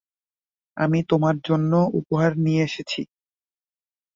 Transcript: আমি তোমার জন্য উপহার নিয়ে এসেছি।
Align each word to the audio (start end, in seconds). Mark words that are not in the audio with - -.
আমি 0.77 0.99
তোমার 1.09 1.35
জন্য 1.47 1.71
উপহার 1.99 2.31
নিয়ে 2.37 2.61
এসেছি। 2.63 3.01